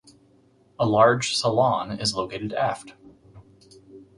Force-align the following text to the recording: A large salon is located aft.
A 0.79 0.85
large 0.87 1.35
salon 1.35 1.91
is 1.99 2.15
located 2.15 2.53
aft. 2.53 2.95